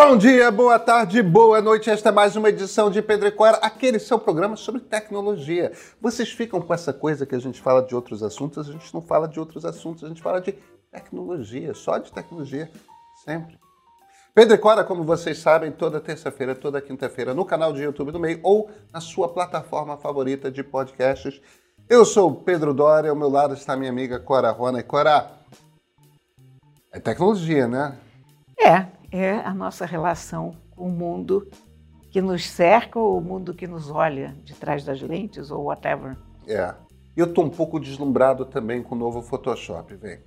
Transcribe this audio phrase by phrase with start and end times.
[0.00, 1.90] Bom dia, boa tarde, boa noite.
[1.90, 5.72] Esta é mais uma edição de Pedro Cora, aquele seu programa sobre tecnologia.
[6.00, 9.02] Vocês ficam com essa coisa que a gente fala de outros assuntos, a gente não
[9.02, 10.54] fala de outros assuntos, a gente fala de
[10.92, 12.70] tecnologia, só de tecnologia,
[13.24, 13.58] sempre.
[14.32, 18.38] Pedro Cora, como vocês sabem, toda terça-feira, toda quinta-feira, no canal de YouTube do Meio
[18.44, 21.40] ou na sua plataforma favorita de podcasts.
[21.88, 24.78] Eu sou o Pedro Doria, ao meu lado está minha amiga Cora Rona.
[24.78, 25.28] E Cora,
[26.92, 27.98] é tecnologia, né?
[28.60, 31.48] É, é a nossa relação com o mundo
[32.10, 36.16] que nos cerca ou o mundo que nos olha de trás das lentes ou whatever.
[36.46, 36.74] É.
[37.16, 40.20] Eu estou um pouco deslumbrado também com o novo Photoshop, vem.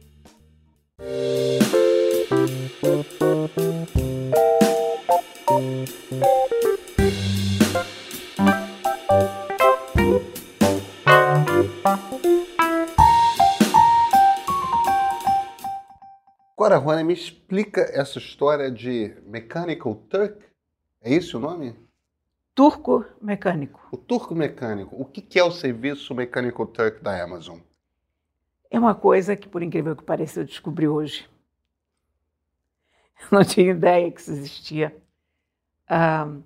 [16.61, 20.45] Agora, Rony, me explica essa história de Mechanical Turk.
[21.01, 21.75] É isso o nome?
[22.53, 23.81] Turco mecânico.
[23.91, 24.95] O Turco Mecânico.
[24.95, 27.57] O que é o serviço Mechanical Turk da Amazon?
[28.69, 31.27] É uma coisa que, por incrível que pareça, eu descobri hoje.
[33.23, 34.95] Eu não tinha ideia que isso existia.
[35.89, 36.43] Um,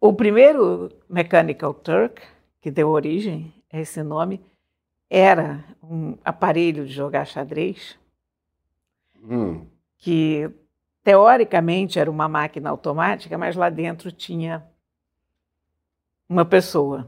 [0.00, 2.22] o primeiro Mechanical Turk,
[2.60, 4.40] que deu origem a esse nome,
[5.10, 7.98] era um aparelho de jogar xadrez
[9.22, 9.66] Hum.
[9.98, 10.50] que
[11.02, 14.66] teoricamente era uma máquina automática, mas lá dentro tinha
[16.28, 17.06] uma pessoa.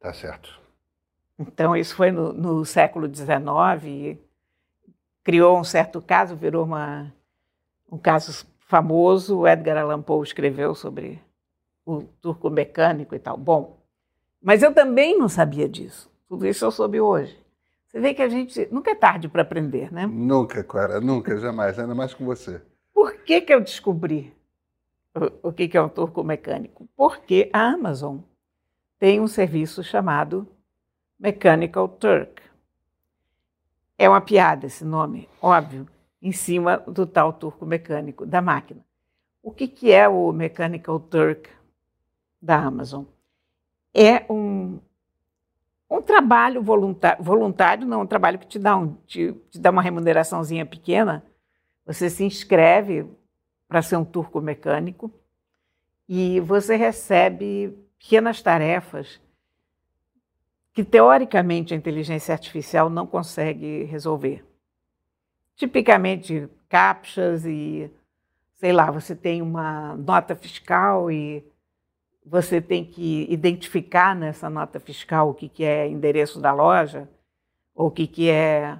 [0.00, 0.60] Tá certo.
[1.38, 4.18] Então, isso foi no, no século XIX,
[5.22, 7.12] criou um certo caso, virou uma,
[7.90, 9.38] um caso famoso.
[9.38, 11.20] O Edgar Allan Poe escreveu sobre
[11.84, 13.36] o turco mecânico e tal.
[13.36, 13.78] Bom,
[14.40, 16.10] mas eu também não sabia disso.
[16.28, 17.45] Tudo isso eu soube hoje.
[17.96, 20.06] Você vê que a gente nunca é tarde para aprender, né?
[20.06, 22.60] Nunca, Clara, nunca, jamais, ainda mais com você.
[22.92, 24.36] Por que, que eu descobri
[25.14, 26.86] o, o que, que é um turco mecânico?
[26.94, 28.18] Porque a Amazon
[28.98, 30.46] tem um serviço chamado
[31.18, 32.42] Mechanical Turk.
[33.96, 35.88] É uma piada esse nome, óbvio,
[36.20, 38.84] em cima do tal turco mecânico da máquina.
[39.42, 41.48] O que, que é o Mechanical Turk
[42.42, 43.04] da Amazon?
[43.94, 44.80] É um,
[45.88, 49.82] um trabalho voluntário, voluntário, não, um trabalho que te dá, um, te, te dá uma
[49.82, 51.24] remuneraçãozinha pequena.
[51.84, 53.08] Você se inscreve
[53.68, 55.12] para ser um turco mecânico
[56.08, 59.20] e você recebe pequenas tarefas
[60.72, 64.44] que, teoricamente, a inteligência artificial não consegue resolver.
[65.54, 67.90] Tipicamente, captchas e,
[68.56, 71.42] sei lá, você tem uma nota fiscal e
[72.28, 77.08] você tem que identificar nessa nota fiscal o que, que é endereço da loja,
[77.72, 78.76] ou o que, que é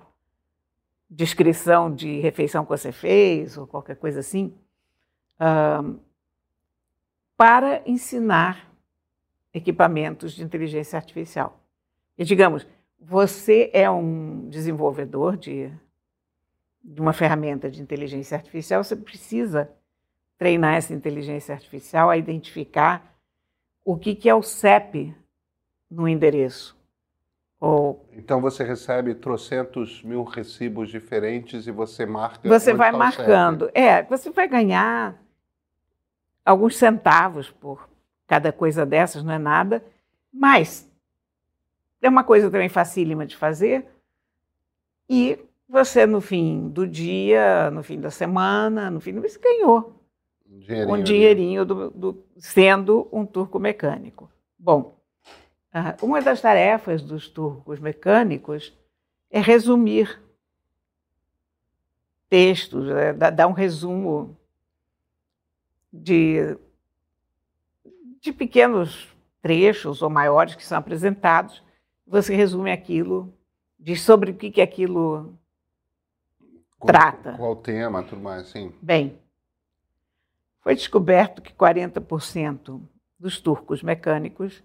[1.08, 4.52] descrição de refeição que você fez, ou qualquer coisa assim,
[5.40, 5.96] uh,
[7.36, 8.68] para ensinar
[9.54, 11.60] equipamentos de inteligência artificial.
[12.18, 12.66] E, digamos,
[12.98, 15.70] você é um desenvolvedor de,
[16.82, 19.70] de uma ferramenta de inteligência artificial, você precisa
[20.36, 23.15] treinar essa inteligência artificial a identificar
[23.86, 25.14] o que, que é o CEP
[25.88, 26.76] no endereço.
[27.60, 32.46] Ou, Então você recebe trocentos mil recibos diferentes e você marca.
[32.46, 33.70] você vai tá marcando.
[33.72, 35.16] É, você vai ganhar
[36.44, 37.88] alguns centavos por
[38.26, 39.82] cada coisa dessas, não é nada,
[40.32, 40.90] mas
[42.02, 43.86] é uma coisa também facílima de fazer.
[45.08, 45.38] E
[45.68, 49.95] você, no fim do dia, no fim da semana, no fim do mês, ganhou
[50.58, 50.94] dinheirinho.
[50.94, 54.30] um dinheirinho do, do- sendo um turco mecânico.
[54.58, 54.98] Bom,
[55.72, 58.72] ah, uma das tarefas dos turcos mecânicos
[59.30, 60.22] é resumir
[62.28, 64.36] textos, é, dar um resumo
[65.92, 66.56] de,
[68.20, 69.08] de pequenos
[69.40, 71.62] trechos ou maiores que são apresentados.
[72.06, 73.32] Você resume aquilo,
[73.78, 75.36] diz sobre o que, que aquilo
[76.78, 77.34] Qual- trata.
[77.36, 78.72] Qual o tema, tudo mais, assim.
[78.82, 79.18] Bem,
[80.66, 82.82] foi descoberto que 40%
[83.16, 84.64] dos turcos mecânicos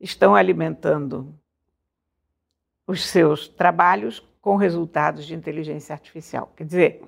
[0.00, 1.36] estão alimentando
[2.86, 6.52] os seus trabalhos com resultados de inteligência artificial.
[6.56, 7.02] Quer dizer,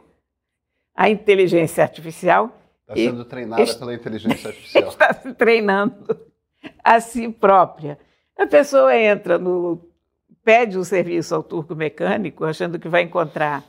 [0.92, 2.50] a inteligência artificial
[2.80, 4.88] Está sendo treinada este- pela inteligência artificial.
[4.90, 6.26] está se treinando
[6.82, 7.96] a si própria.
[8.36, 9.88] A pessoa entra no.
[10.42, 13.64] pede um serviço ao turco mecânico, achando que vai encontrar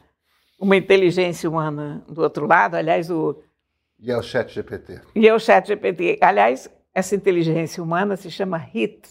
[0.60, 2.74] uma inteligência humana do outro lado.
[2.74, 3.40] Aliás, o,
[4.00, 5.02] E é o chat GPT.
[5.16, 6.20] E é o chat GPT.
[6.22, 9.10] Aliás, essa inteligência humana se chama HIT,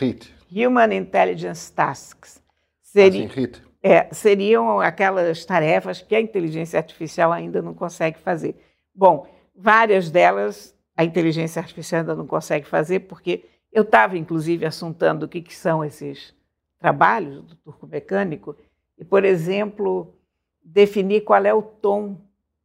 [0.00, 0.34] HIT.
[0.50, 2.42] Human Intelligence Tasks.
[2.82, 3.62] Assim, Seria, HIT.
[3.82, 8.56] É, seriam aquelas tarefas que a inteligência artificial ainda não consegue fazer.
[8.94, 15.26] Bom, várias delas a inteligência artificial ainda não consegue fazer, porque eu estava, inclusive, assuntando
[15.26, 16.34] o que, que são esses
[16.78, 18.56] trabalhos do turco mecânico,
[18.98, 20.14] e, por exemplo,
[20.62, 22.20] definir qual é o tom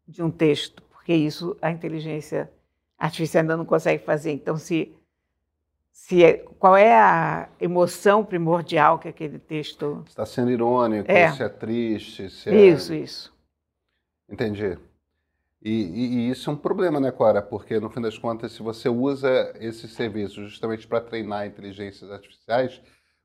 [0.07, 2.49] de um texto, porque isso a inteligência
[2.97, 4.31] artificial ainda não consegue fazer.
[4.31, 4.93] Então, se
[5.91, 11.31] se é, qual é a emoção primordial que aquele texto está sendo irônico, É.
[11.33, 12.67] se é triste, se é...
[12.67, 13.33] isso isso
[14.29, 14.77] Entendi.
[15.61, 17.41] E, e- e isso é um problema, né, Cora?
[17.41, 22.79] Porque, no fim das contas, se você usa esse serviço justamente para treinar inteligências artificiais,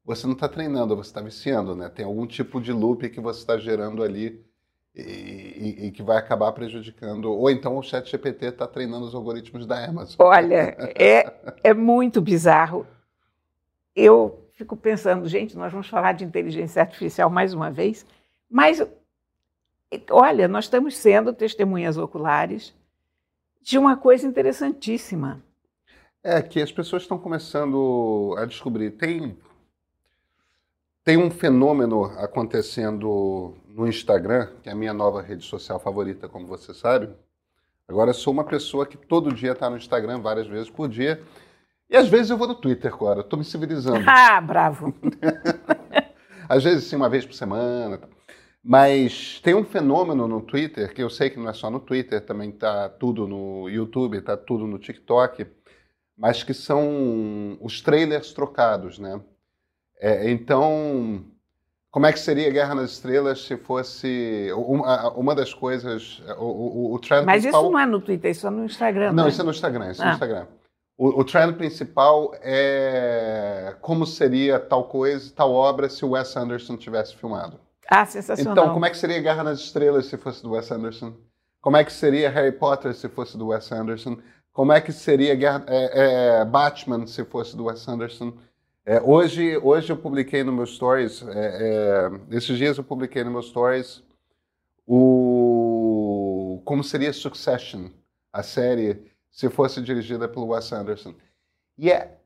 [0.04, 1.88] você não está treinando, você está viciando, né?
[1.88, 4.44] Tem algum tipo de loop que você está gerando ali
[4.94, 7.26] e, e- que vai acabar prejudicando.
[7.32, 10.16] Ou então o chat GPT está treinando os algoritmos da Amazon.
[10.18, 11.32] olha é
[11.64, 12.86] é muito bizarro
[13.96, 18.06] eu fico pensando gente nós vamos falar de inteligência artificial mais uma vez
[18.50, 18.82] mas
[20.10, 22.74] olha nós estamos sendo testemunhas oculares
[23.62, 25.42] de uma coisa interessantíssima
[26.22, 28.92] É que as pessoas estão começando a descobrir.
[28.92, 29.36] Tem,
[31.04, 36.46] tem um fenômeno acontecendo no Instagram, que é a minha nova rede social favorita, como
[36.46, 37.08] você sabe.
[37.88, 41.22] Agora sou uma pessoa que todo dia está no Instagram, várias vezes por dia.
[41.88, 43.20] E às vezes eu vou no Twitter, agora.
[43.20, 44.04] Estou me civilizando.
[44.08, 44.94] ah bravo
[46.48, 48.00] Às vezes, sim, uma vez por semana.
[48.62, 52.20] Mas tem um fenômeno no Twitter, que eu sei que não é só no Twitter,
[52.24, 55.46] também tá tudo no YouTube, tá tudo no TikTok,
[56.16, 59.20] mas que são os trailers trocados, né?
[59.98, 61.24] É, então,
[61.92, 66.94] como é que seria Guerra nas Estrelas se fosse uma, uma das coisas, o, o,
[66.94, 67.62] o trend mas principal...
[67.62, 69.28] isso não é no Twitter isso é no Instagram Não, né?
[69.30, 70.08] isso é no Instagram, isso é Ah.
[70.08, 70.46] no Instagram.
[70.98, 76.76] O, o trend principal é como seria tal coisa, tal obra se o Wes Anderson
[76.76, 77.58] tivesse filmado.
[77.88, 81.12] ah sensacional Então, como é que seria Guerra nas Estrelas se fosse do Wes Anderson?
[81.60, 84.16] Como é que seria Harry Potter se fosse do Wes Anderson?
[84.52, 88.32] Como é que seria Guerra- é, é, Batman se fosse do Wes Anderson?
[88.84, 93.30] É, hoje, hoje eu publiquei no meu Stories, é, é, esses dias eu publiquei no
[93.30, 94.02] meu Stories
[94.86, 97.88] o como seria Succession,
[98.32, 101.14] a série, se fosse dirigida pelo Wes Anderson.
[101.78, 102.18] E é,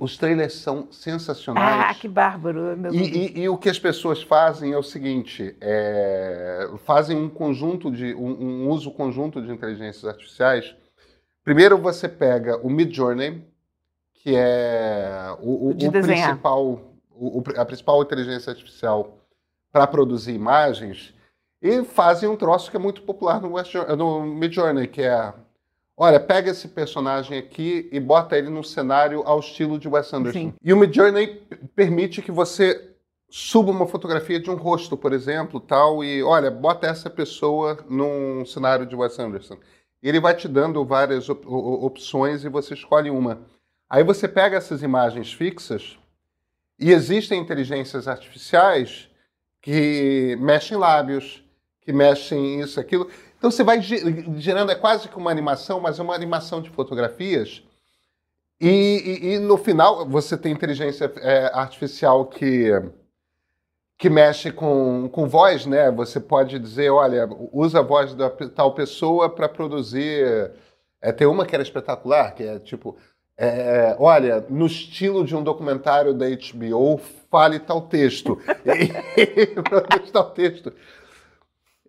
[0.00, 1.84] os trailers são sensacionais.
[1.90, 5.56] ah que bárbaro meu E, e- e o que as pessoas fazem é o seguinte:
[5.60, 8.30] é, fazem um conjunto de um,
[8.64, 10.74] um uso conjunto de inteligências artificiais.
[11.44, 13.44] Primeiro você pega o Midjourney,
[14.22, 16.80] que é o, o- De o principal,
[17.10, 19.16] o- a principal inteligência artificial
[19.72, 21.14] para produzir imagens,
[21.62, 25.32] e fazem um troço que é muito popular no, West, no Midjourney, que é
[25.96, 30.38] Olha, pega esse personagem aqui e bota ele num cenário ao estilo de Wes Anderson.
[30.38, 30.54] Sim.
[30.64, 31.42] E o Midjourney
[31.76, 32.94] permite que você
[33.28, 38.46] suba uma fotografia de um rosto, por exemplo, tal, e olha, bota essa pessoa num
[38.46, 39.58] cenário de Wes Anderson.
[40.02, 43.42] Ele vai te dando várias op- opções e você escolhe uma.
[43.90, 45.98] Aí você pega essas imagens fixas
[46.78, 49.10] e existem inteligências artificiais
[49.60, 51.44] que mexem lábios,
[51.82, 53.10] que mexem isso, aquilo.
[53.36, 56.70] Então você vai ge- gerando, é quase que uma animação, mas é uma animação de
[56.70, 57.62] fotografias.
[58.60, 62.70] E, e- e no final você tem inteligência é, artificial que,
[63.98, 65.90] que mexe com, com voz, né?
[65.90, 70.52] Você pode dizer, olha, usa a voz da tal pessoa para produzir.
[71.02, 72.96] É, tem uma que era espetacular, que é tipo,
[73.42, 78.38] é, olha, no estilo de um documentário da HBO, fale tal texto.
[78.68, 80.70] e tal texto.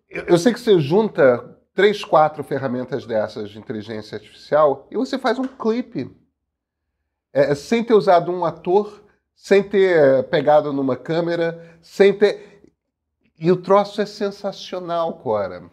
[0.08, 5.18] Eu, eu sei que você junta três, quatro ferramentas dessas de inteligência artificial e você
[5.18, 6.10] faz um clipe.
[7.34, 9.04] É, sem ter usado um ator,
[9.34, 12.62] sem ter pegado numa câmera, sem ter.
[13.38, 15.70] E o troço é sensacional, Cora.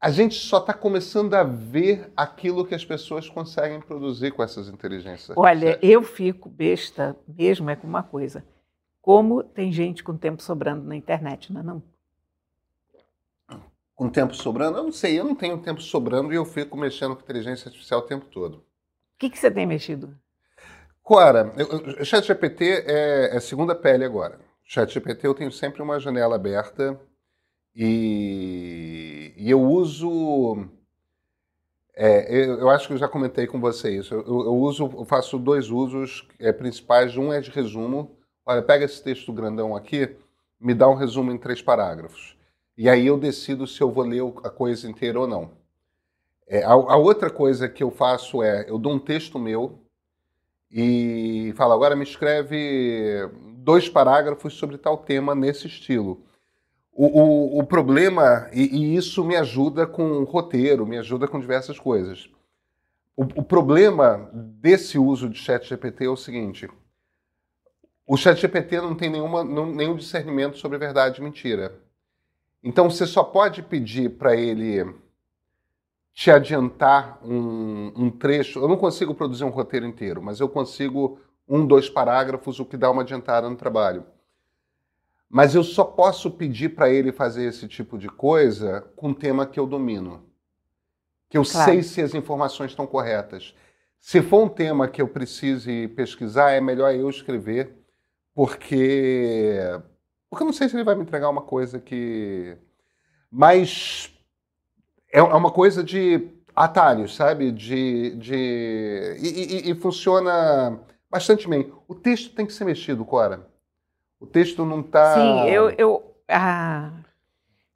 [0.00, 4.68] A gente só está começando a ver aquilo que as pessoas conseguem produzir com essas
[4.68, 5.82] inteligências Olha, artificiais.
[5.82, 8.44] eu fico besta mesmo é com uma coisa.
[9.02, 11.82] Como tem gente com tempo sobrando na internet, não é não?
[13.92, 14.78] Com tempo sobrando?
[14.78, 17.98] Eu não sei, eu não tenho tempo sobrando e eu fico mexendo com inteligência artificial
[17.98, 18.58] o tempo todo.
[18.58, 18.64] O
[19.18, 20.16] que, que você tem mexido?
[21.02, 21.52] Cora,
[22.00, 24.38] o ChatGPT é, é segunda pele agora.
[24.62, 27.00] ChatGPT eu tenho sempre uma janela aberta
[27.74, 30.68] e, e eu uso.
[31.94, 34.14] é, eu, eu acho que eu já comentei com você isso.
[34.14, 37.16] Eu, eu uso, eu faço dois usos é, principais.
[37.16, 38.16] Um é de resumo.
[38.44, 40.16] Olha, pega esse texto grandão aqui,
[40.58, 42.36] me dá um resumo em três parágrafos.
[42.76, 45.50] E aí eu decido se eu vou ler a coisa inteira ou não.
[46.46, 49.78] É, a, a outra coisa que eu faço é, eu dou um texto meu
[50.70, 56.22] e falo, agora me escreve dois parágrafos sobre tal tema nesse estilo.
[57.00, 61.78] O, o, o problema, e, e, isso me ajuda com roteiro, me ajuda com diversas
[61.78, 62.28] coisas.
[63.16, 66.68] O, o problema desse uso de chat GPT é o seguinte:
[68.04, 71.72] o chat GPT não tem nenhuma, não, nenhum discernimento sobre verdade e mentira.
[72.64, 74.92] Então você só pode pedir para ele
[76.12, 78.58] te adiantar um, um, trecho.
[78.58, 82.76] Eu não consigo produzir um roteiro inteiro, mas eu consigo um, dois parágrafos, o que
[82.76, 84.04] dá uma adiantada no trabalho.
[85.28, 89.46] Mas eu só posso pedir para ele fazer esse tipo de coisa com um tema
[89.46, 90.24] que eu domino.
[91.28, 91.70] Que eu claro.
[91.70, 93.54] sei se as informações estão corretas.
[94.00, 97.76] Se for um tema que eu precise pesquisar, é melhor eu escrever,
[98.34, 99.58] porque.
[100.30, 102.56] Porque eu não sei se ele vai me entregar uma coisa que.
[103.30, 104.10] Mas
[105.12, 107.52] é, é uma coisa de atalhos, sabe?
[107.52, 108.16] De.
[108.16, 109.16] de...
[109.20, 110.80] E, e, e funciona
[111.10, 111.70] bastante bem.
[111.86, 113.47] O texto tem que ser mexido, Cora.
[114.20, 115.14] O texto não está.
[115.14, 115.70] Sim, eu.
[115.70, 116.90] eu ah,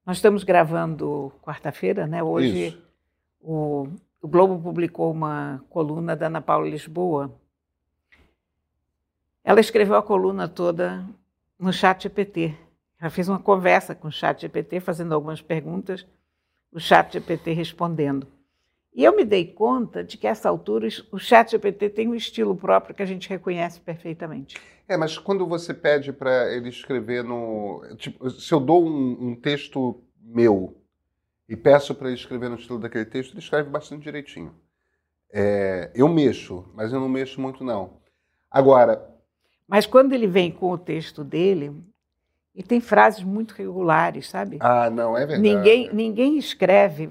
[0.04, 2.22] nós estamos gravando quarta-feira, né?
[2.22, 2.82] Hoje
[3.40, 3.88] o,
[4.20, 7.32] o, Globo publicou uma coluna da Ana Paula Lisboa.
[9.44, 11.06] Ela escreveu a coluna toda
[11.58, 12.54] no chat GPT.
[13.00, 16.06] Ela fez uma conversa com o chat GPT, fazendo algumas perguntas,
[16.72, 18.26] o chat GPT respondendo.
[18.94, 22.14] E eu me dei conta de que, a essa altura, o chat GPT tem um
[22.14, 24.56] estilo próprio que a gente reconhece perfeitamente.
[24.86, 27.82] É, mas quando você pede para ele escrever no.
[27.96, 30.76] Tipo, se eu dou um, um texto meu
[31.48, 34.54] e peço para ele escrever no estilo daquele texto, ele escreve bastante direitinho.
[35.32, 37.98] É, eu mexo, mas eu não mexo muito, não.
[38.50, 39.10] Agora.
[39.66, 41.72] Mas quando ele vem com o texto dele,
[42.54, 44.58] e tem frases muito regulares, sabe?
[44.60, 45.40] Ah, não, é verdade.
[45.40, 47.08] Ninguém, ninguém escreve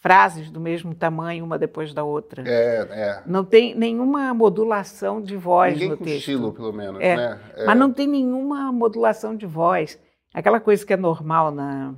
[0.00, 2.42] frases do mesmo tamanho uma depois da outra.
[2.46, 3.22] É, é.
[3.26, 6.18] Não tem nenhuma modulação de voz Ninguém no com texto.
[6.18, 7.16] estilo, pelo menos, é.
[7.16, 7.40] né?
[7.56, 7.66] É.
[7.66, 9.98] Mas não tem nenhuma modulação de voz.
[10.32, 11.94] Aquela coisa que é normal na,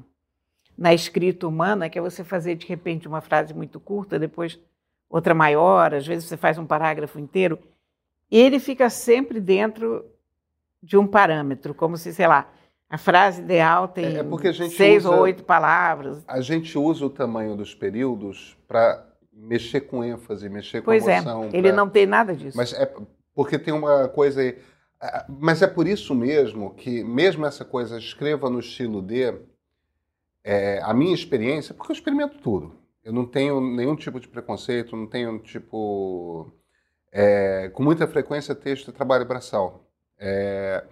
[0.76, 4.58] na escrita humana, que é você fazer de repente uma frase muito curta, depois
[5.08, 7.58] outra maior, às vezes você faz um parágrafo inteiro.
[8.30, 10.04] Ele fica sempre dentro
[10.82, 12.48] de um parâmetro, como se, sei lá,
[12.90, 16.24] a frase ideal tem é seis usa, ou oito palavras.
[16.26, 21.14] A gente usa o tamanho dos períodos para mexer com ênfase, mexer pois com é,
[21.14, 21.40] emoção.
[21.42, 21.76] Pois é, ele pra...
[21.76, 22.56] não tem nada disso.
[22.56, 22.92] Mas é
[23.32, 24.58] porque tem uma coisa aí.
[25.28, 29.34] Mas é por isso mesmo que, mesmo essa coisa, escreva no estilo D,
[30.42, 32.74] é, a minha experiência, porque eu experimento tudo.
[33.04, 36.52] Eu não tenho nenhum tipo de preconceito, não tenho tipo.
[37.12, 39.88] É, com muita frequência, texto é trabalho braçal.
[40.18, 40.84] É,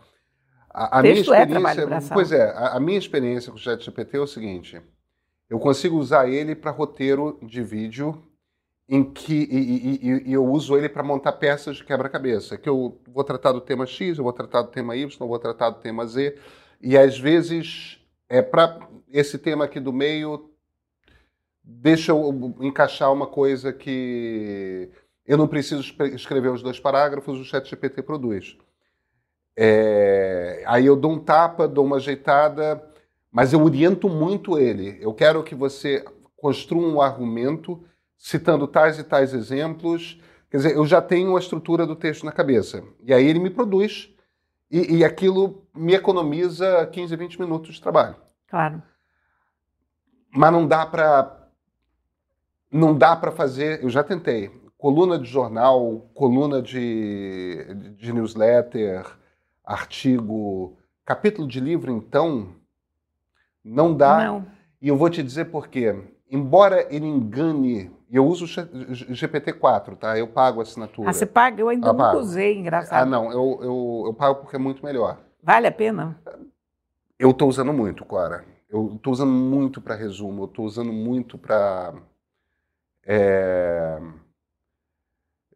[0.85, 4.17] a, a minha é experiência, é Pois é, a, a, minha experiência com o ChatGPT
[4.17, 4.81] é o seguinte:
[5.51, 8.23] eu consigo usar ele para roteiro de vídeo
[8.89, 12.57] em que e, e, e eu uso ele para montar peças de quebra-cabeça.
[12.57, 15.39] Que eu vou tratar do tema X, eu vou tratar do tema Y, eu vou
[15.39, 16.39] tratar do tema Z,
[16.81, 20.51] e às vezes é para esse tema aqui do meio
[21.63, 24.91] deixa eu encaixar uma coisa que
[25.27, 25.83] eu não preciso
[26.15, 28.57] escrever os dois parágrafos, o ChatGPT produz.
[29.61, 32.81] É, aí eu dou um tapa, dou uma ajeitada,
[33.29, 34.97] mas eu oriento muito ele.
[35.01, 36.05] Eu quero que você
[36.37, 37.83] construa um argumento
[38.17, 40.21] citando tais e tais exemplos.
[40.49, 42.85] Quer dizer, eu já tenho a estrutura do texto na cabeça.
[43.03, 44.15] E aí ele me produz
[44.71, 48.15] e, e aquilo me economiza 15, 20 minutos de trabalho.
[48.47, 48.81] Claro.
[50.33, 51.35] Mas não dá para
[52.71, 59.07] não dá para fazer, eu já tentei, coluna de jornal, coluna de, de newsletter,
[59.69, 62.49] artigo, capítulo de livro, então,
[63.63, 64.25] não dá.
[64.25, 64.47] Não.
[64.81, 65.95] E eu vou te dizer por quê.
[66.31, 70.19] Embora ele engane, e eu uso o GPT-4, tá?
[70.19, 71.11] Eu pago a assinatura.
[71.11, 71.61] Ah, você paga?
[71.61, 73.03] Eu ainda ah, nunca usei, engraçado.
[73.03, 75.19] Ah, não, eu, eu, eu pago porque é muito melhor.
[75.43, 76.19] Vale a pena?
[77.19, 78.45] Eu estou usando muito, Clara.
[78.71, 81.95] Eu estou usando muito para resumo, eu estou usando muito para.
[83.07, 83.99] É,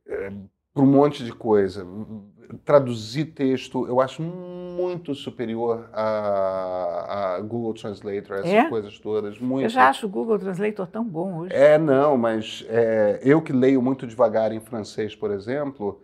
[0.07, 0.33] é,
[0.73, 1.87] para um monte de coisa
[2.59, 8.69] traduzir texto eu acho muito superior a, a Google Translator, essas é?
[8.69, 9.39] coisas todas.
[9.39, 9.65] Muito.
[9.65, 11.55] Eu já acho o Google Translator tão bom hoje.
[11.55, 16.03] É, não, mas é, eu que leio muito devagar em francês, por exemplo,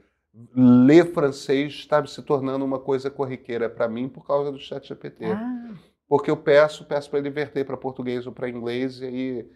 [0.55, 5.26] ler francês está se tornando uma coisa corriqueira para mim por causa do chat GPT.
[5.26, 5.71] Ah.
[6.09, 9.50] Porque eu peço, peço para ele verter para português ou para inglês, e aí.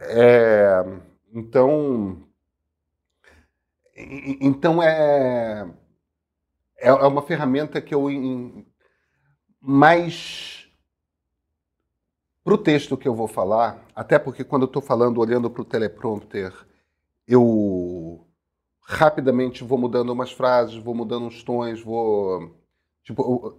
[0.00, 0.84] É,
[1.34, 2.22] então.
[4.40, 5.66] Então é
[6.78, 8.06] é, é uma ferramenta que eu
[9.60, 10.68] mais
[12.44, 15.62] para o texto que eu vou falar, até porque quando eu estou falando, olhando para
[15.62, 16.52] o teleprompter,
[17.26, 18.26] eu
[18.80, 22.58] rapidamente vou mudando umas frases, vou mudando uns tons, vou
[23.08, 23.58] Tipo, o,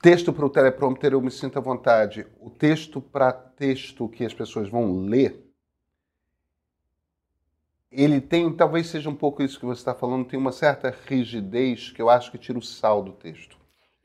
[0.00, 2.26] texto para o teleprompter eu me sinto à vontade.
[2.40, 5.41] O texto para texto que as pessoas vão ler,
[7.92, 11.90] ele tem, talvez seja um pouco isso que você está falando, tem uma certa rigidez
[11.90, 13.56] que eu acho que tira o sal do texto.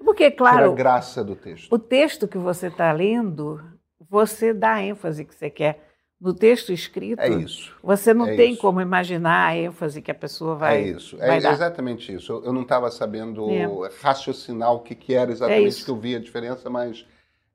[0.03, 1.73] Porque, claro, tira a graça do texto.
[1.73, 3.61] O texto que você está lendo,
[4.09, 5.85] você dá a ênfase que você quer.
[6.19, 7.75] No texto escrito, é isso.
[7.83, 8.61] você não é tem isso.
[8.61, 10.77] como imaginar a ênfase que a pessoa vai.
[10.83, 11.53] É isso, vai é dar.
[11.53, 12.31] exatamente isso.
[12.33, 13.67] Eu, eu não estava sabendo É.
[14.01, 15.85] raciocinar o que, que era exatamente isso.
[15.85, 17.05] que eu vi a diferença, mas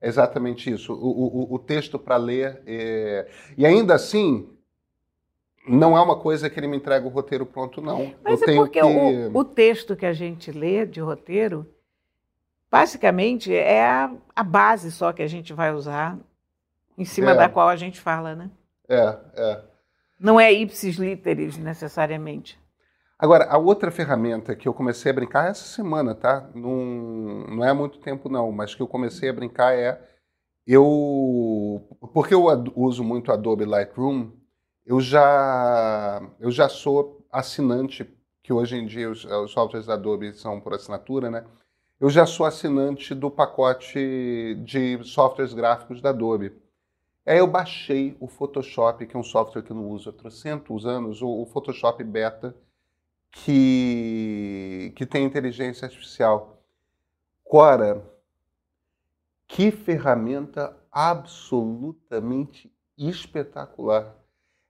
[0.01, 0.93] é exatamente isso.
[0.93, 0.97] O,
[1.51, 2.61] o- o texto para ler.
[2.65, 4.47] é- E ainda assim,
[5.67, 8.13] não é uma coisa que ele me entrega o roteiro pronto, não.
[8.23, 8.85] Mas eu é porque que...
[8.85, 11.65] o, o texto que a gente lê de roteiro,
[12.71, 16.17] basicamente, é a, a base só que a gente vai usar,
[16.97, 17.35] em cima É.
[17.35, 18.51] da qual a gente fala, né?
[18.87, 19.61] É, é.
[20.19, 22.59] Não é ipsis literis, necessariamente.
[23.17, 26.49] Agora, a outra ferramenta que eu comecei a brincar essa semana, tá?
[26.53, 30.01] Não, não é há muito tempo, não, mas que eu comecei a brincar é.
[30.65, 31.81] Eu.
[32.13, 34.31] Porque eu uso muito Adobe Lightroom,
[34.85, 38.09] eu já, eu já sou assinante,
[38.41, 41.45] que hoje em dia os, os softwares da Adobe são por assinatura, né?
[41.99, 46.53] Eu já sou assinante do pacote de softwares gráficos da Adobe.
[47.25, 50.85] Aí eu baixei o Photoshop, que é um software que eu não uso há 300
[50.85, 52.53] anos, o, Photoshop Beta,
[53.31, 56.61] que, que tem inteligência artificial.
[57.45, 58.03] Cora,
[59.47, 64.13] que ferramenta absolutamente espetacular.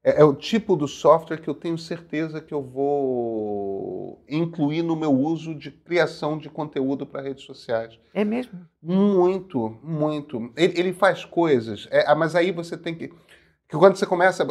[0.04, 4.96] É, é o tipo do software que eu tenho certeza que eu vou incluir no
[4.96, 7.98] meu uso de criação de conteúdo para redes sociais.
[8.14, 8.60] É mesmo?
[8.82, 10.52] Muito, muito.
[10.58, 13.08] Ele, ele faz coisas, é, ah, mas aí você tem que.
[13.08, 14.46] que quando você começa.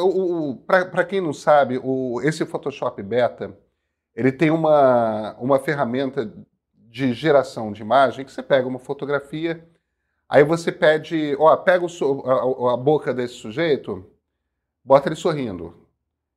[0.66, 3.56] Para quem não sabe, o, esse Photoshop Beta
[4.14, 6.32] ele tem uma, uma ferramenta
[6.74, 9.66] de geração de imagem que você pega uma fotografia,
[10.28, 14.04] aí você pede, ó, pega o a, a boca desse sujeito,
[14.84, 15.74] bota ele sorrindo.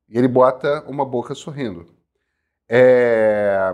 [0.08, 1.86] E ele bota uma boca sorrindo.
[2.68, 3.72] É,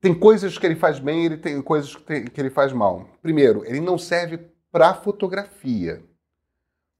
[0.00, 3.08] Tem coisas que ele faz bem, ele tem coisas que, tem- que ele faz mal.
[3.22, 4.38] Primeiro, ele não serve
[4.70, 6.04] para fotografia.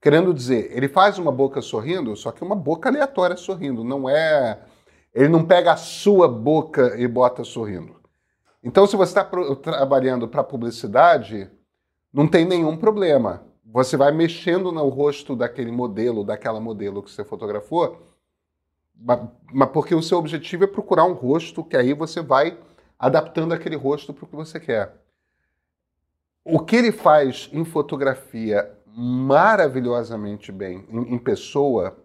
[0.01, 4.61] Querendo dizer, ele faz uma boca sorrindo, só que uma boca aleatória sorrindo, não é.
[5.15, 7.97] Ele não pega a sua boca e bota sorrindo.
[8.63, 9.25] Então, se você está
[9.57, 11.51] trabalhando para publicidade,
[12.13, 13.46] não tem nenhum problema.
[13.73, 18.01] Você vai mexendo no rosto daquele modelo, daquela modelo que você fotografou,
[18.95, 22.59] ma- mas porque o seu objetivo é procurar um rosto que aí você vai
[22.99, 24.95] adaptando aquele rosto para o que você quer.
[26.45, 31.97] O que ele faz em fotografia maravilhosamente bem em, em pessoa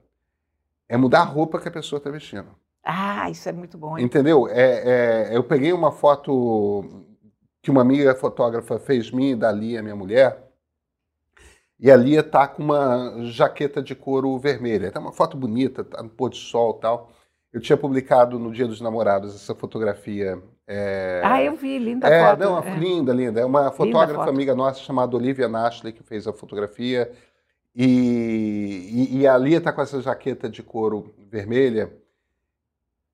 [0.89, 2.47] é mudar a roupa que a pessoa está vestindo.
[2.83, 3.97] Ah, isso é muito bom.
[3.97, 4.03] hein?
[4.03, 4.47] Entendeu?
[4.47, 7.05] É, é, eu peguei uma foto
[7.61, 10.50] que uma amiga fotógrafa fez minha e da Lia, minha mulher,
[11.81, 14.91] e a Lia tá com uma jaqueta de couro vermelha.
[14.91, 17.11] Tá uma foto bonita, tá no pôr do sol tal.
[17.51, 20.41] Eu tinha publicado no Dia dos Namorados essa fotografia.
[20.67, 22.39] é, Ah, eu vi, linda é, foto.
[22.39, 22.75] não, é.
[22.77, 23.41] linda, linda.
[23.41, 24.29] É uma fotógrafa foto.
[24.29, 27.11] amiga nossa chamada Olivia Nashley que fez a fotografia.
[27.75, 31.91] E, e, e a Lia tá com essa jaqueta de couro vermelha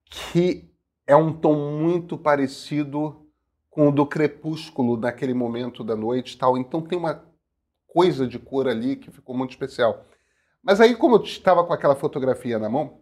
[0.10, 0.69] que
[1.06, 3.25] é um tom muito parecido
[3.69, 6.58] com o do crepúsculo naquele momento da noite tal.
[6.58, 7.23] Então tem uma
[7.97, 10.05] coisa de cor ali que ficou muito especial.
[10.62, 12.99] Mas aí, como eu estava com aquela fotografia na mão,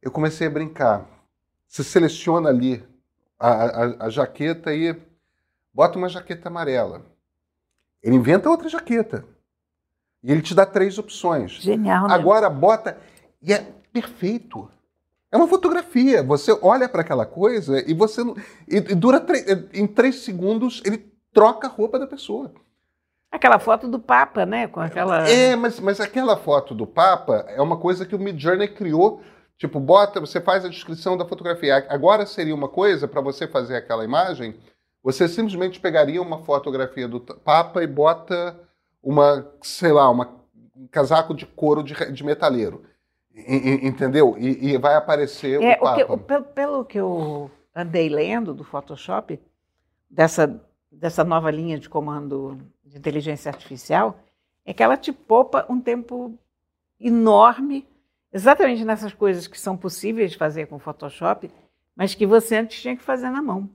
[0.00, 1.06] eu comecei a brincar.
[1.66, 2.82] Você seleciona ali
[3.38, 4.96] a, a- a jaqueta e
[5.74, 7.02] bota uma jaqueta amarela.
[8.02, 9.26] Ele inventa outra jaqueta.
[10.22, 11.52] E ele te dá três opções.
[11.60, 12.14] Genial, né?
[12.14, 12.96] Agora bota.
[13.42, 13.58] E é
[13.92, 14.70] perfeito.
[15.30, 16.22] É uma fotografia.
[16.22, 18.22] Você olha para aquela coisa e você.
[18.66, 19.20] E, e dura.
[19.20, 22.50] tre- Em três segundos, ele troca a roupa da pessoa.
[23.30, 24.66] Aquela foto do Papa, né?
[24.68, 25.28] Com aquela.
[25.28, 29.22] É, mas, mas aquela foto do Papa é uma coisa que o Midjourney criou.
[29.58, 31.84] Tipo, bota, você faz a descrição da fotografia.
[31.88, 34.54] Agora seria uma coisa para você fazer aquela imagem,
[35.02, 38.58] você simplesmente pegaria uma fotografia do Papa e bota
[39.02, 40.28] uma, sei lá, uma,
[40.76, 42.84] um casaco de couro de, de metaleiro.
[43.34, 43.40] E-
[43.84, 44.36] e- entendeu?
[44.38, 46.12] E, e vai aparecer É, o o que- Papa.
[46.14, 49.40] o- pelo, pelo que eu andei lendo do Photoshop,
[50.08, 50.60] dessa,
[50.98, 54.18] dessa nova linha de comando de inteligência artificial,
[54.64, 56.34] é que ela te poupa um tempo
[57.00, 57.86] enorme,
[58.32, 61.50] exatamente nessas coisas que são possíveis de fazer com o Photoshop,
[61.94, 63.68] mas que você antes tinha que fazer na mão.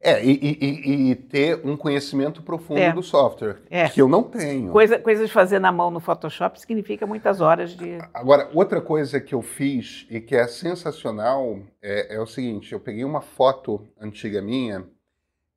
[0.00, 2.92] É, e, e, e, ter um conhecimento profundo É.
[2.92, 3.88] do software, É.
[3.88, 4.70] que eu não tenho.
[4.70, 7.98] Coisa, coisa de fazer na mão no Photoshop significa muitas horas de.
[8.14, 12.78] Agora, outra coisa que eu fiz e que é sensacional é, é o seguinte: eu
[12.78, 14.86] peguei uma foto antiga minha,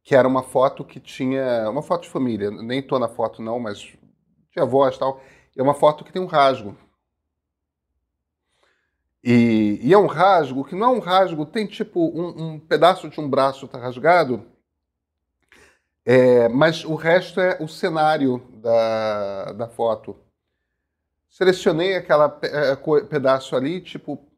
[0.03, 1.69] que era uma foto que tinha.
[1.69, 3.79] Uma foto de família, nem tô na foto não, mas
[4.51, 5.21] tinha voz e tal.
[5.55, 6.75] É uma foto que tem um rasgo.
[9.23, 13.07] E, e é um rasgo que não é um rasgo, tem tipo um, um pedaço
[13.07, 14.43] de um braço tá rasgado,
[16.03, 20.17] é, mas o resto é o cenário da, da foto.
[21.29, 24.30] Selecionei aquele pedaço ali, tipo,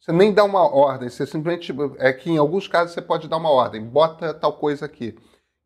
[0.00, 3.38] você nem dá uma ordem, você simplesmente, é que em alguns casos você pode dar
[3.38, 5.16] uma ordem, bota tal coisa aqui.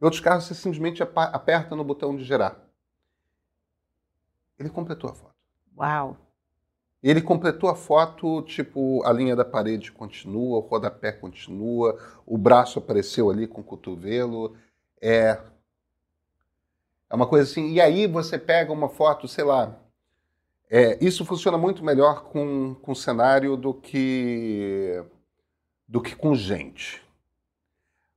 [0.00, 2.58] Em outros casos você simplesmente aperta no botão de gerar.
[4.58, 5.34] Ele completou a foto.
[5.76, 6.16] Uau!
[7.02, 12.78] Ele completou a foto, tipo, a linha da parede continua, o rodapé continua, o braço
[12.78, 14.54] apareceu ali com o cotovelo.
[15.00, 15.40] É.
[17.08, 17.70] É uma coisa assim.
[17.70, 19.74] E aí você pega uma foto, sei lá.
[20.70, 25.04] É, isso funciona muito melhor com, com cenário do que,
[25.88, 27.02] do que com gente.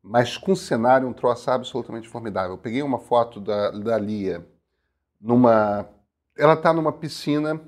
[0.02, 2.52] Mas com cenário, um troço absolutamente formidável.
[2.52, 4.46] Eu peguei uma foto da, da Lia
[5.22, 5.88] numa.
[6.38, 7.62] Ela está numa piscina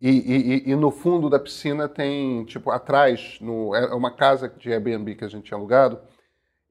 [0.00, 4.72] e, e- e- no fundo da piscina tem, tipo, atrás, no, é uma casa de
[4.72, 6.00] Airbnb que a gente tinha alugado,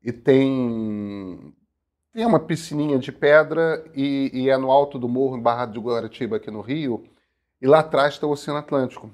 [0.04, 1.54] e tem,
[2.14, 5.80] tem uma piscininha de pedra e, e é no alto do morro, em Barra de
[5.80, 7.04] Guaratiba, aqui no Rio,
[7.62, 9.14] e lá atrás está o Oceano Atlântico.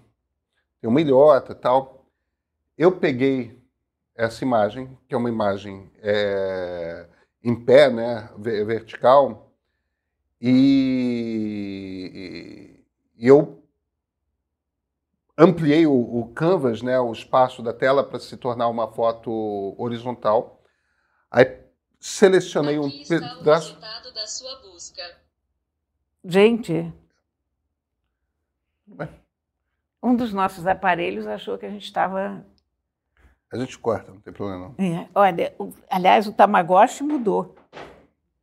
[0.80, 2.06] Tem uma ilhota e tal.
[2.78, 3.62] Eu peguei
[4.16, 7.08] essa imagem, que é uma imagem é,
[7.44, 9.52] em pé, né, ve- vertical,
[11.52, 12.84] e,
[13.16, 13.64] e eu
[15.38, 20.62] ampliei o, o canvas, né, o espaço da tela para se tornar uma foto horizontal.
[21.30, 21.60] Aí
[22.00, 23.68] selecionei um Aqui está o pedaço.
[23.70, 25.02] resultado da sua busca.
[26.24, 26.94] Gente,
[30.04, 32.46] um dos nossos aparelhos achou que a gente estava.
[33.52, 34.86] A gente corta, não tem problema não.
[34.86, 37.56] É, olha, o- aliás, o Tamagotchi mudou.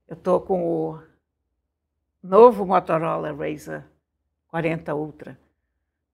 [0.07, 1.03] Eu estou com o
[2.23, 3.85] novo Motorola Razr
[4.49, 5.39] 40 Ultra.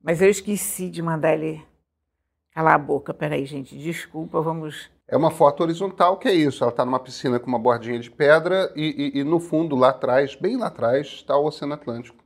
[0.02, 1.64] Mas eu esqueci de mandar ele
[2.52, 3.12] calar a boca.
[3.14, 4.90] Peraí, gente, desculpa, vamos.
[5.08, 6.62] É uma foto horizontal, que é isso.
[6.64, 9.90] Ela está numa piscina com uma bordinha de pedra e, e- e no fundo, lá
[9.90, 12.23] atrás, bem lá atrás, está o Oceano Atlântico.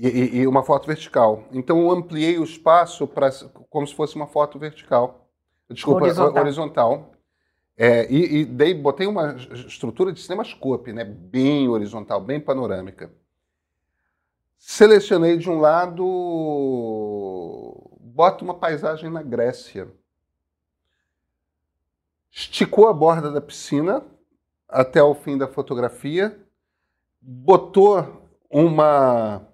[0.00, 1.44] E, e- uma foto vertical.
[1.50, 3.30] Então eu ampliei o espaço para
[3.68, 5.28] como se fosse uma foto vertical.
[5.68, 6.42] Desculpa, Horizontal.
[6.42, 7.12] horizontal.
[7.76, 11.04] É, e, e dei, botei uma estrutura de cinemascope, né?
[11.04, 13.10] Bem horizontal, bem panorâmica.
[14.56, 16.04] Selecionei de um lado,
[18.00, 19.88] bota uma paisagem na Grécia
[22.30, 24.04] esticou a borda da piscina
[24.68, 26.38] até o fim da fotografia,
[27.20, 29.47] botou uma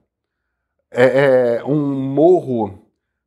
[0.95, 2.79] é, é, um morro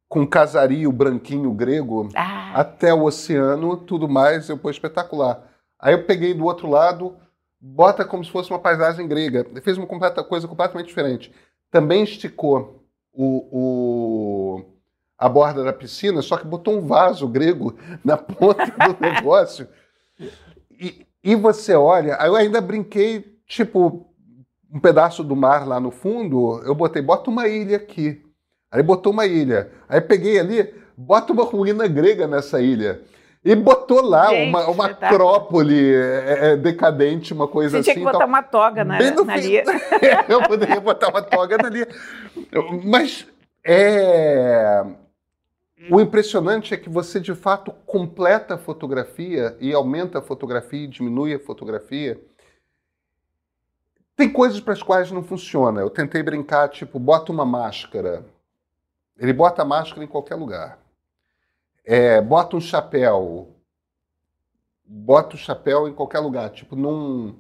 [0.10, 5.44] com casario branquinho grego Ah, até o oceano, tudo mais, eu pô, espetacular.
[5.80, 7.16] Aí eu peguei do outro lado,
[7.60, 9.46] bota como se fosse uma paisagem grega.
[9.62, 11.32] Fez uma completa, coisa completamente diferente.
[11.70, 14.66] Também esticou o, o-
[15.18, 17.76] a borda da piscina, só que botou um vaso grego
[18.06, 19.68] na ponta do negócio.
[20.80, 24.08] E, e você olha, aí eu ainda brinquei, tipo,
[24.74, 28.22] um pedaço do mar lá no fundo, eu botei, bota uma ilha aqui.
[28.72, 29.72] Aí botou uma ilha.
[29.88, 33.02] Aí peguei ali, bota uma ruína grega nessa ilha.
[33.46, 35.30] E botou lá Gente, uma, uma espetáculo.
[35.30, 38.00] acrópole é, é, decadente, uma coisa você tinha assim.
[38.02, 38.14] que tal.
[38.14, 39.40] botar uma toga na, na fim-
[40.28, 41.86] eu poderia botar uma toga ali.
[42.84, 43.26] Mas
[43.64, 44.84] é.
[45.90, 50.88] O impressionante é que você de fato completa a fotografia e aumenta a fotografia e
[50.88, 52.20] diminui a fotografia.
[54.18, 55.80] Tem coisas para as quais não funciona.
[55.80, 58.26] Eu tentei brincar, tipo, bota uma máscara.
[59.16, 60.80] Ele bota a máscara em qualquer lugar.
[61.86, 63.56] É, bota um chapéu.
[64.84, 66.50] Bota o chapéu em qualquer lugar.
[66.50, 67.40] Tipo, num.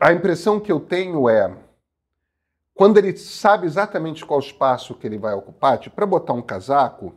[0.00, 1.56] A impressão que eu tenho é.
[2.72, 7.16] Quando ele sabe exatamente qual espaço que ele vai ocupar, tipo, para botar um casaco,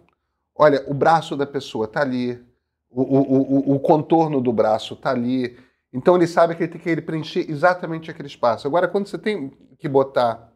[0.56, 2.44] olha, o braço da pessoa está ali,
[2.90, 5.56] o, o, o, o contorno do braço está ali.
[5.94, 8.68] Então ele sabe que ele tem que preencher exatamente aquele espaço.
[8.68, 10.52] Agora, quando você tem que botar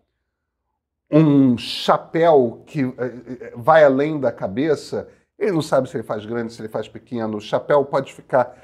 [1.12, 6.26] um chapéu que eh, eh, vai além da cabeça, ele não sabe se ele faz
[6.26, 7.38] grande, se ele faz pequeno.
[7.38, 8.62] O chapéu pode ficar.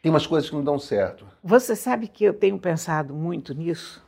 [0.00, 1.26] Tem umas coisas que não dão certo.
[1.42, 4.04] Você sabe que eu tenho pensado muito nisso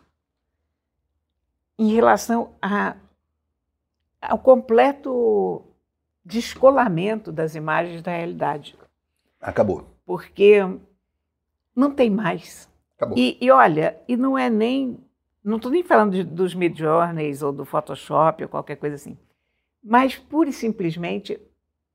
[1.77, 2.97] em relação a-
[4.23, 5.65] ao completo
[6.25, 8.79] descolamento das imagens da realidade.
[9.41, 9.87] Acabou.
[10.07, 10.61] Porque
[11.79, 12.69] não tem mais.
[12.97, 13.17] Acabou.
[13.17, 14.99] E, e olha, e não é nem.
[15.45, 19.17] Não estou nem falando de, dos Midjourneys ou do Photoshop ou qualquer coisa assim.
[19.83, 21.41] Mas, pura e simplesmente,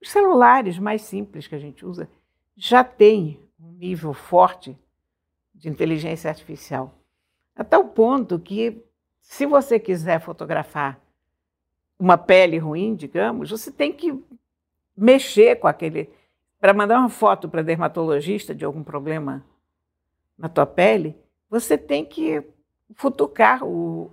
[0.02, 2.10] os celulares mais simples que a gente usa
[2.56, 4.78] já têm um nível forte
[5.54, 6.96] de inteligência artificial.
[7.54, 8.82] A tal ponto que,
[9.22, 11.00] se você quiser fotografar
[12.00, 14.17] uma pele ruim, digamos, você tem que
[14.96, 16.10] mexer com aquele.
[16.58, 19.43] Para mandar uma foto para dermatologista de algum problema
[20.38, 21.15] na tua pele,
[21.50, 22.43] você tem que
[22.96, 24.12] futucar o,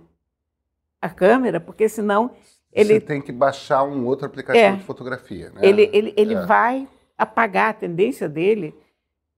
[1.01, 2.31] a câmera, porque senão
[2.71, 2.95] ele.
[2.95, 4.75] Você tem que baixar um outro aplicativo É.
[4.75, 5.61] de fotografia, né?
[5.63, 6.45] Ele, ele, ele É.
[6.45, 8.73] vai apagar, a tendência dele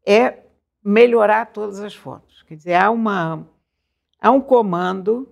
[0.06, 0.39] é
[0.84, 2.43] melhorar todas as fotos.
[2.43, 3.48] Quer dizer, há, uma,
[4.22, 5.28] há um comando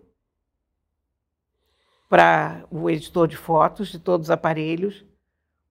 [2.10, 5.06] para o editor de fotos de todos os aparelhos,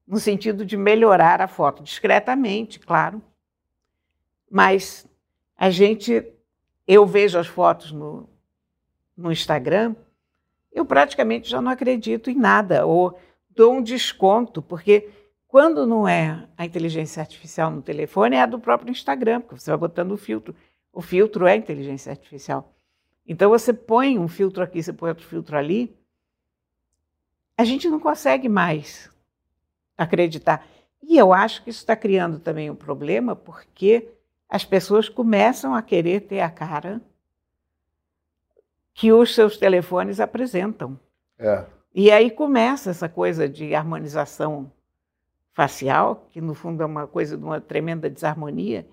[0.07, 3.23] no sentido de melhorar a foto, discretamente, claro.
[4.51, 5.07] Mas
[5.61, 6.27] a gente,
[6.89, 8.27] eu vejo as fotos no,
[9.15, 9.95] no Instagram,
[10.73, 13.21] eu praticamente já não acredito em nada, ou
[13.51, 15.11] dou um desconto, porque
[15.47, 19.71] quando não é a inteligência artificial no telefone, é a do próprio Instagram, porque você
[19.71, 20.57] vai botando o filtro.
[20.91, 22.73] O filtro é inteligência artificial.
[23.27, 25.95] Então você põe um filtro aqui, você põe outro filtro ali.
[27.55, 29.11] A gente não consegue mais
[29.99, 30.67] acreditar.
[31.03, 34.09] E eu acho que isso está criando também um problema, porque
[34.51, 37.01] as pessoas começam a querer ter a cara
[38.93, 40.99] que os seus telefones apresentam.
[41.39, 41.65] É.
[41.95, 44.71] E aí começa essa coisa de harmonização
[45.53, 48.87] facial, que no fundo é uma coisa de uma tremenda desarmonia.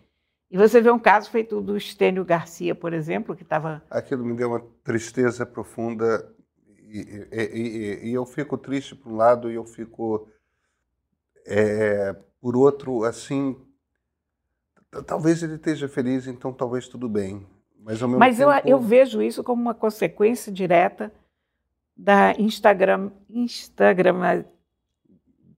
[0.49, 3.83] E você vê um caso feito do Estênio Garcia, por exemplo, que estava.
[3.89, 6.31] Aquilo me deu uma tristeza profunda
[6.79, 10.27] e, e- e- e eu fico triste por um lado e eu fico
[11.45, 13.57] é, por outro, assim,
[15.05, 17.45] talvez ele esteja feliz, então talvez tudo bem.
[17.79, 21.11] Mas ao mesmo Mas eu, tempo, eu vejo isso como uma consequência direta
[21.95, 24.45] da Instagram, Instagram,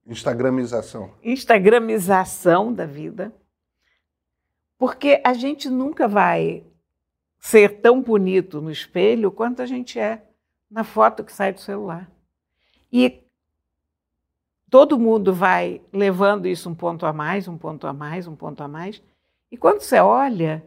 [0.06, 1.10] Instagramização.
[1.22, 3.34] Instagramização da vida,
[4.78, 6.64] porque a gente nunca vai
[7.38, 10.22] ser tão bonito no espelho quanto a gente é
[10.70, 12.10] na foto que sai do celular.
[12.92, 13.22] E
[14.70, 18.62] todo mundo vai levando isso um ponto a mais, um ponto a mais, um ponto
[18.62, 19.02] a mais.
[19.50, 20.64] E quando você olha,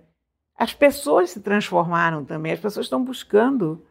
[0.56, 3.86] as pessoas se transformaram também, as pessoas estão buscando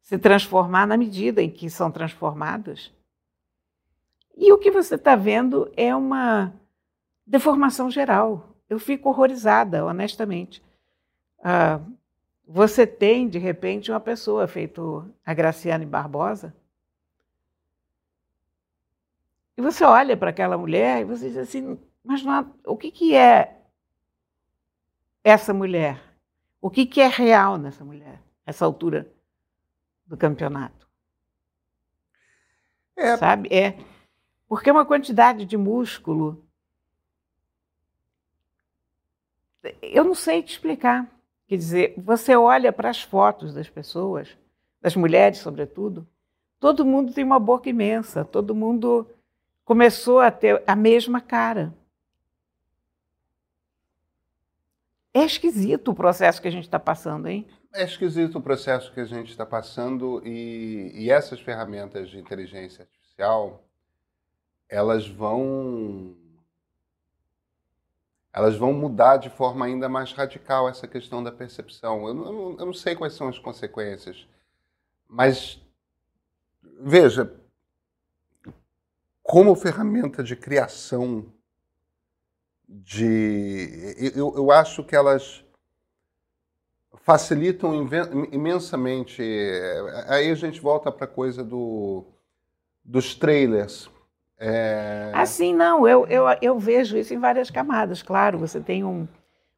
[0.00, 2.92] se transformar na medida em que são transformadas.
[4.36, 6.52] E o que você está vendo é uma
[7.26, 8.56] deformação geral.
[8.68, 10.62] Eu fico horrorizada, honestamente.
[11.42, 11.80] Ah,
[12.46, 16.54] você tem, de repente, uma pessoa feito a Graciane Barbosa,
[19.56, 23.14] e você olha para aquela mulher e você diz assim, mas não o que, que
[23.14, 23.61] é
[25.24, 26.00] essa mulher?
[26.60, 29.10] O que, que é real nessa mulher, essa altura
[30.06, 30.88] do campeonato?
[32.96, 33.48] É, sabe?
[33.52, 33.76] É
[34.52, 36.44] porque é uma quantidade de músculo.
[39.80, 41.10] Eu não sei te explicar.
[41.48, 44.28] Quer dizer, você olha para as fotos das pessoas,
[44.78, 46.06] das mulheres, sobretudo,
[46.60, 49.08] todo mundo tem uma boca imensa, todo mundo
[49.64, 51.72] começou a ter a mesma cara.
[55.14, 57.46] É esquisito o processo que a gente está passando, hein?
[57.74, 62.82] É esquisito o processo que a gente está passando e, e essas ferramentas de inteligência
[62.84, 63.64] artificial,
[64.68, 66.16] elas vão
[68.32, 72.08] elas vão mudar de forma ainda mais radical essa questão da percepção.
[72.08, 74.26] Eu não, eu não- sei quais são as consequências,
[75.06, 75.60] mas
[76.80, 77.30] veja,
[79.22, 81.30] como ferramenta de criação
[82.72, 85.44] de, eu, eu acho que elas
[87.02, 87.74] facilitam
[88.32, 89.22] imensamente.
[89.22, 92.04] eh, Aí a gente volta para a coisa do,
[92.84, 93.90] dos trailers.
[94.38, 98.02] É, Assim, não, eu, eu, eu vejo isso em várias camadas.
[98.02, 99.06] Claro, você tem um,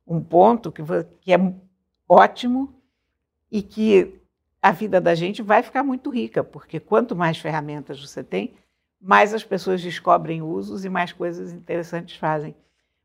[0.06, 0.82] um ponto que,
[1.20, 1.38] que é
[2.08, 2.74] ótimo
[3.50, 4.20] e que
[4.62, 8.54] a vida da gente vai ficar muito rica, porque quanto mais ferramentas você tem,
[9.00, 12.54] mais as pessoas descobrem usos e mais coisas interessantes fazem.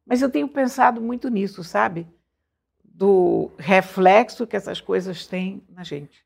[0.09, 2.07] Mas eu tenho pensado muito nisso, sabe?
[2.83, 6.25] Do reflexo que essas coisas têm na gente.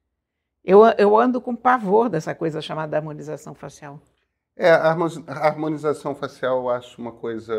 [0.66, 4.00] Eu, eu ando com pavor dessa coisa chamada harmonização facial.
[4.56, 7.54] É, a harmo- a harmonização facial eu acho uma coisa.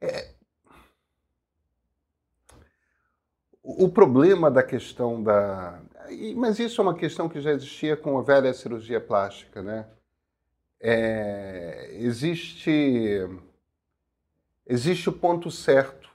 [0.00, 0.38] é,
[3.62, 5.80] O problema da questão da.
[6.36, 9.86] Mas isso é uma questão que já existia com a velha cirurgia plástica, né?
[10.80, 13.28] É, Existe.
[14.68, 16.08] Existe o ponto certo.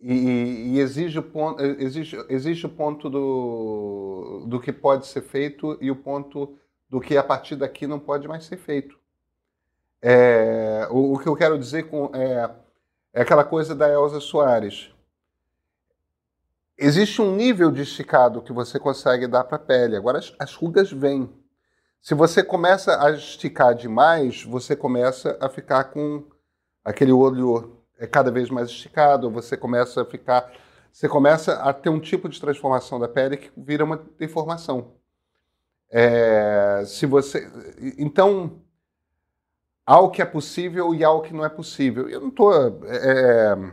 [0.00, 5.78] E, e exige, o ponto, existe, existe o ponto do, do que pode ser feito
[5.80, 6.56] e o ponto
[6.88, 8.98] do que a partir daqui não pode mais ser feito.
[10.00, 12.50] É, o, o, que eu quero dizer com, é,
[13.12, 14.90] é aquela coisa da Elza Soares.
[16.76, 19.96] Existe um nível de esticado que você consegue dar para a pele.
[19.96, 21.28] Agora as, as rugas vêm.
[22.00, 26.24] Se você começa a esticar demais, você começa a ficar com
[26.84, 30.52] aquele olho é cada vez mais esticado, você começa a ficar,
[30.92, 34.92] você começa a ter um tipo de transformação da pele que vira uma deformação.
[35.90, 37.50] É, se você,
[37.98, 38.60] então
[39.86, 42.08] há o que é possível e há o que não é possível.
[42.08, 42.52] Eu não estou
[42.86, 43.72] é,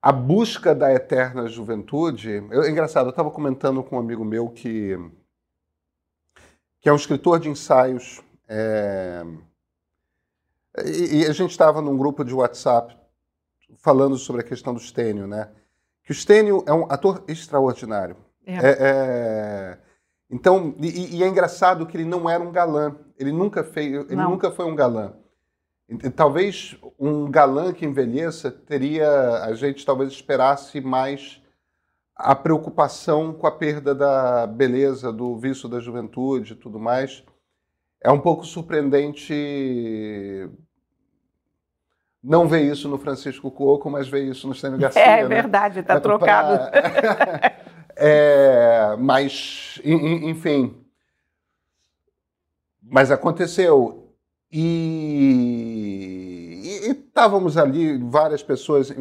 [0.00, 2.42] a busca da eterna juventude.
[2.50, 4.98] Eu, é engraçado, eu estava comentando com um amigo meu que
[6.80, 8.20] que é um escritor de ensaios.
[8.48, 9.24] É,
[10.84, 12.96] e, e, a gente estava num grupo de WhatsApp
[13.78, 15.50] falando sobre a questão do Stênio, né?
[16.04, 18.16] Que o Stênio é um ator extraordinário.
[18.46, 18.54] É.
[18.54, 19.78] É, é...
[20.30, 22.96] Então, e, e, é engraçado que ele não era um galã.
[23.18, 24.30] Ele nunca fez, ele não.
[24.30, 25.12] nunca foi um galã.
[26.16, 31.42] Talvez um galã que envelheça teria a gente talvez esperasse mais
[32.16, 37.22] a preocupação com a perda da beleza, do vício da juventude e tudo mais.
[38.04, 39.32] É um pouco surpreendente
[42.22, 45.02] não ver isso no Francisco Coco, mas ver isso no Stênio Garcia.
[45.02, 45.28] É né?
[45.28, 46.70] verdade, está é trocado.
[47.96, 50.84] é, mas, enfim.
[52.82, 54.14] Mas aconteceu.
[54.50, 55.62] E
[56.90, 58.94] estávamos ali, várias pessoas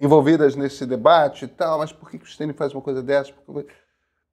[0.00, 3.32] envolvidas nesse debate e tal, mas por que o Stênio faz uma coisa dessa?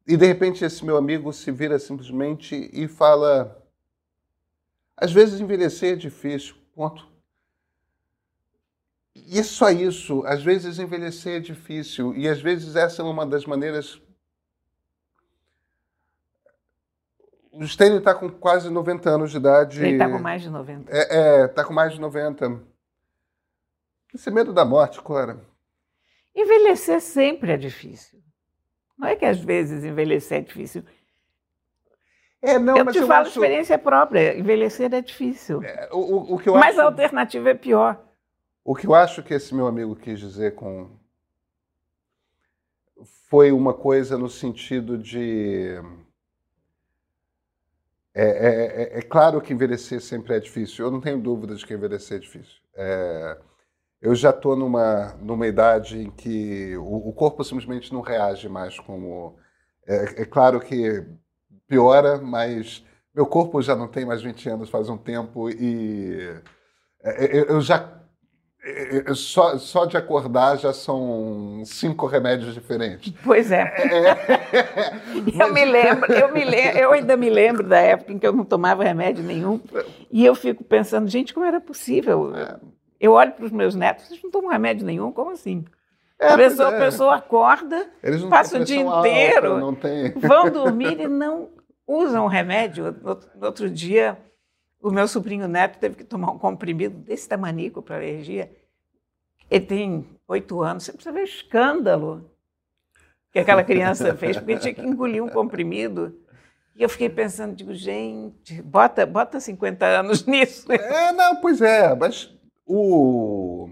[0.07, 3.58] E de repente esse meu amigo se vira simplesmente e fala:
[5.01, 7.07] às vezes envelhecer é difícil, ponto.
[9.15, 10.23] E é só isso.
[10.25, 12.15] Às vezes envelhecer é difícil.
[12.15, 14.01] E às vezes essa é uma das maneiras.
[17.51, 19.79] O Stênio está com quase 90 anos de idade.
[19.79, 20.91] Ele está com mais de 90.
[20.91, 22.61] É, está é, com mais de 90.
[24.13, 25.39] Esse medo da morte, Clara.
[26.35, 28.19] Envelhecer sempre é difícil.
[28.97, 30.83] Não é que às vezes envelhecer é difícil.
[32.41, 33.31] É, não, eu mas te eu falo acho...
[33.31, 34.37] experiência própria.
[34.37, 35.63] Envelhecer é difícil.
[35.63, 36.81] É, o, o, que eu mas acho...
[36.81, 38.01] a alternativa é pior.
[38.63, 40.89] O que eu acho que esse meu amigo quis dizer com
[43.29, 45.79] foi uma coisa no sentido de
[48.13, 50.85] é, é, é, é, claro que envelhecer sempre é difícil.
[50.85, 52.59] Eu não tenho dúvida de que envelhecer é difícil.
[52.75, 53.37] É,
[54.01, 58.79] eu já estou numa, numa idade em que o, o, corpo simplesmente não reage mais
[58.79, 59.37] como.
[59.87, 61.05] É, é, claro que
[61.69, 62.83] piora, mas
[63.15, 66.41] meu corpo já não tem mais 20 anos faz um tempo e
[67.03, 67.97] é, é, eu já.
[68.61, 73.13] É, só, só de acordar já são cinco remédios diferentes.
[73.23, 73.61] Pois é.
[73.61, 74.93] é.
[75.41, 78.33] eu me lembro, eu me lembro, eu ainda me lembro da época em que eu
[78.33, 79.61] não tomava remédio nenhum
[80.11, 82.35] e eu fico pensando, gente, como era possível?
[82.35, 82.57] É.
[82.99, 85.63] Eu olho para os meus netos, eles não tomam remédio nenhum, como assim?
[86.19, 86.75] É, a, pessoa, é.
[86.75, 87.89] a pessoa acorda,
[88.29, 90.11] passa o dia inteiro, alta, tem...
[90.11, 91.47] vão dormir e não
[91.89, 92.95] usam remédio.
[93.35, 94.17] No outro dia,
[94.79, 98.55] o meu sobrinho neto teve que tomar um comprimido desse tamanico para alergia.
[99.49, 100.83] Ele tem oito anos.
[100.83, 102.31] Você precisa ver o escândalo
[103.31, 106.15] que aquela criança fez, porque tinha que engolir um comprimido.
[106.75, 110.71] E eu fiquei pensando, digo, gente, bota, bota 50 anos nisso.
[110.71, 112.31] É, não, pois é, mas
[112.65, 113.69] o,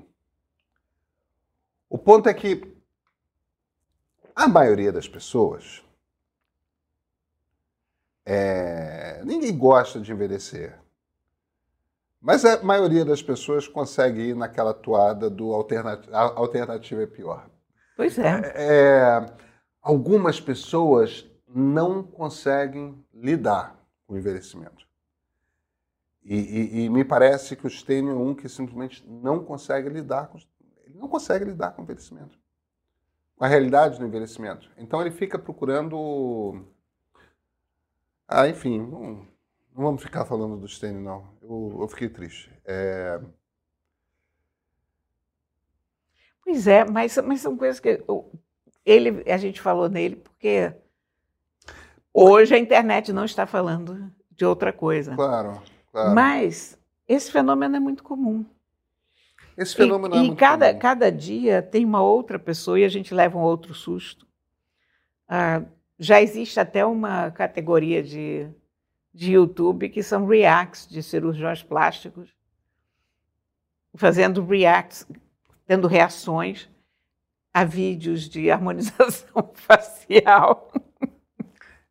[1.87, 2.75] o ponto é que
[4.35, 5.83] a maioria das pessoas
[8.29, 10.77] é, ninguém gosta de envelhecer.
[12.19, 17.49] Mas a maioria das pessoas consegue ir naquela toada do alternati alternativa é pior.
[17.95, 18.41] Pois é.
[18.55, 19.25] é.
[19.81, 24.85] Algumas pessoas não conseguem lidar com o envelhecimento.
[26.23, 30.27] E, e, e, me parece que o Stênio é um que simplesmente não consegue lidar
[30.27, 32.37] com ele não consegue lidar com o envelhecimento,
[33.35, 34.69] com a realidade do envelhecimento.
[34.77, 36.65] Então ele fica procurando,
[38.27, 39.25] ah, enfim, não,
[39.73, 41.29] não vamos ficar falando do Stênio não.
[41.41, 42.51] Eu, eu fiquei triste.
[42.65, 43.19] É...
[46.43, 48.03] Pois é, mas, mas são coisas que
[48.85, 50.73] ele, a gente falou nele porque
[52.13, 55.15] hoje a internet não está falando de outra coisa.
[55.15, 55.61] Claro.
[55.91, 56.13] Claro.
[56.13, 58.45] Mas esse fenômeno é muito comum.
[59.57, 60.79] Esse fenômeno e, é e muito cada, comum.
[60.79, 64.27] cada dia tem uma outra pessoa e a gente leva um outro susto.
[65.27, 65.63] Ah,
[65.99, 68.47] já existe até uma categoria de,
[69.13, 72.35] de YouTube que são reacts de cirurgiões plásticos
[73.95, 75.07] fazendo reacts,
[75.65, 76.69] tendo reações
[77.51, 80.71] a vídeos de harmonização facial.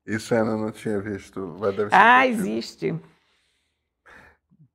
[0.06, 1.56] Isso eu não tinha visto.
[1.90, 2.48] Ah, divertido.
[2.48, 3.00] existe.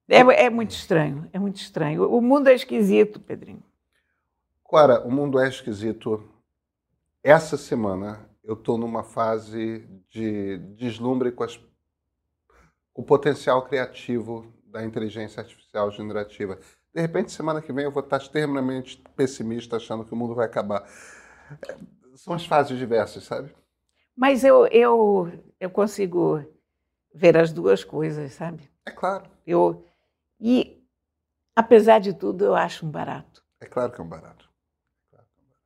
[0.10, 2.04] É, é muito estranho, é muito estranho.
[2.12, 3.64] O mundo é esquisito, Pedrinho.
[4.62, 6.30] Cora, o mundo é esquisito.
[7.24, 11.58] Essa semana eu estou numa fase de deslumbre com, as-
[12.94, 16.58] com o potencial criativo da inteligência artificial generativa.
[16.94, 20.46] De repente, semana que vem, eu vou estar extremamente pessimista, achando que o mundo vai
[20.46, 20.86] acabar.
[22.16, 23.54] São as fases diversas, sabe?
[24.16, 26.44] Mas eu, eu, eu consigo
[27.14, 28.70] ver as duas coisas, sabe?
[28.86, 29.86] É claro, Eu,
[30.40, 30.84] e,
[31.56, 33.44] apesar de tudo, eu acho um barato.
[33.62, 34.50] é claro que é um barato.
[35.12, 35.62] É claro que é um barato.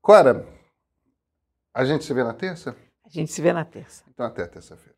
[0.00, 0.46] Cora,
[1.74, 2.76] a gente se vê na terça?
[3.04, 4.04] A gente se vê na terça.
[4.08, 4.94] Então até terça-feira.